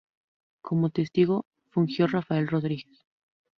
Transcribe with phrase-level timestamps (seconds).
[0.63, 3.05] Como testigo fungió Rafael Rodríguez.